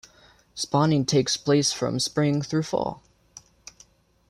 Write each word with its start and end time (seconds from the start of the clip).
Spawning 0.55 1.05
takes 1.05 1.37
place 1.37 1.71
from 1.71 1.99
spring 1.99 2.41
through 2.41 2.63
fall. 2.63 3.03